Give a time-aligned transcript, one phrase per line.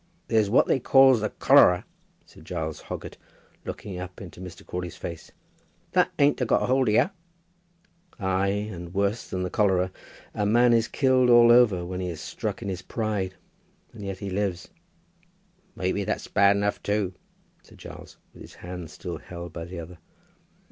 [0.29, 1.83] "There's what they calls the collerer,"
[2.25, 3.19] said Giles Hoggett,
[3.65, 4.65] looking up into Mr.
[4.65, 5.31] Crawley's face.
[5.91, 7.11] "That ain't a got a hold of yer?"
[8.19, 9.91] "Ay, and worse than the cholera.
[10.33, 13.35] A man is killed all over when he is struck in his pride;
[13.93, 14.69] and yet he lives."
[15.75, 17.13] "Maybe that's bad enough too,"
[17.61, 19.99] said Giles, with his hand still held by the other.